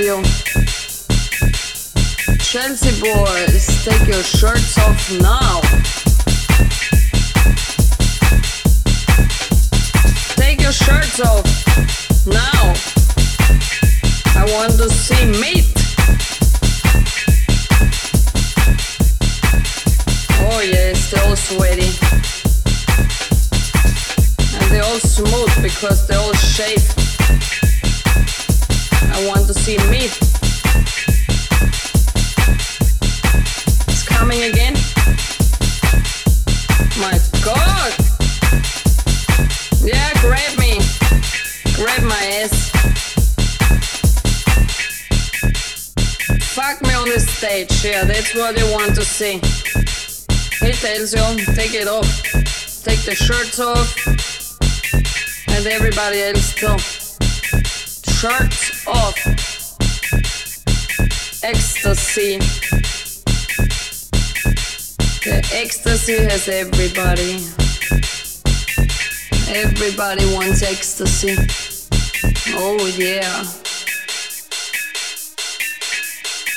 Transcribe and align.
you. 0.00 0.22
Chelsea 2.38 3.00
boys, 3.00 3.84
take 3.84 4.06
your 4.08 4.22
shirts 4.22 4.78
off 4.78 5.10
now. 5.20 5.60
Take 10.36 10.62
your 10.62 10.72
shirts 10.72 11.20
off 11.20 11.44
now. 12.26 12.74
I 14.36 14.44
want 14.54 14.72
to 14.78 14.88
see 14.88 15.26
meat. 15.26 15.66
Oh 20.40 20.60
they're 21.10 21.24
all 21.26 21.36
sweaty. 21.36 21.92
And 24.56 24.70
they're 24.72 24.84
all 24.84 24.98
smooth 24.98 25.62
because 25.62 26.06
they're 26.06 26.19
stage, 47.68 47.92
yeah, 47.92 48.04
that's 48.04 48.34
what 48.34 48.54
they 48.56 48.72
want 48.72 48.94
to 48.94 49.04
see. 49.04 49.34
He 50.64 50.72
tells 50.72 51.14
you, 51.14 51.54
take 51.54 51.74
it 51.74 51.88
off. 51.88 52.06
Take 52.84 53.02
the 53.04 53.14
shirts 53.14 53.58
off. 53.60 54.06
And 55.48 55.66
everybody 55.66 56.22
else 56.22 56.54
too. 56.54 56.78
Shirts 58.12 58.86
off. 58.86 59.16
Ecstasy. 61.42 62.38
The 65.22 65.50
ecstasy 65.52 66.16
has 66.16 66.48
everybody. 66.48 67.44
Everybody 69.52 70.34
wants 70.34 70.62
ecstasy. 70.62 71.36
Oh 72.56 72.86
yeah. 72.96 73.44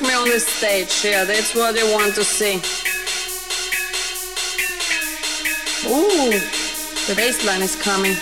Me 0.00 0.14
on 0.14 0.30
the 0.30 0.38
stage, 0.38 1.04
yeah, 1.04 1.24
that's 1.24 1.56
what 1.56 1.74
they 1.74 1.82
want 1.92 2.14
to 2.14 2.22
see. 2.22 2.56
Ooh, 5.88 6.30
the 7.08 7.14
bass 7.16 7.44
line 7.44 7.62
is 7.62 7.74
coming. 7.74 8.14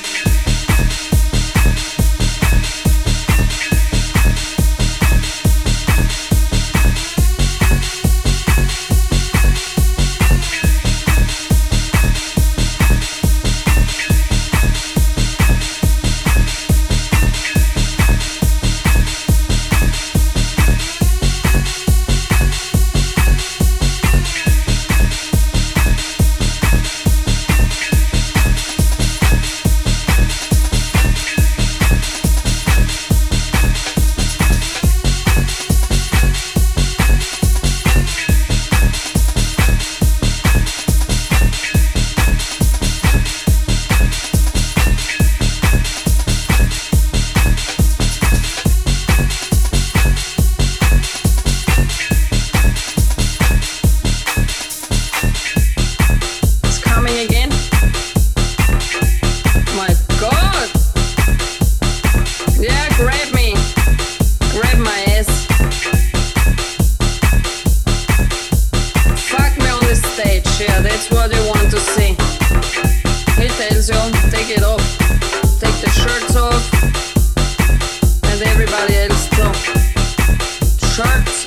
Shirts 80.97 81.46